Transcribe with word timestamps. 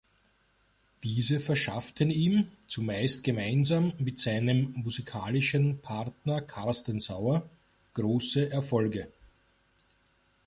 Diese 1.03 1.39
verschafften 1.39 2.09
ihm, 2.09 2.47
zumeist 2.67 3.23
gemeinsam 3.23 3.93
mit 3.99 4.19
seinem 4.19 4.73
musikalischen 4.75 5.77
Partner 5.77 6.41
Carsten 6.41 6.99
Sauer, 6.99 7.47
große 7.93 8.49
Erfolge. 8.49 9.11